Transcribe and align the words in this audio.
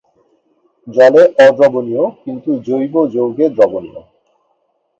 জলে 0.87 1.23
অদ্রবনীয় 1.45 2.05
কিন্তু 2.23 2.49
জৈব 2.67 2.93
যৌগে 3.13 3.45
দ্রবণীয়। 3.49 4.01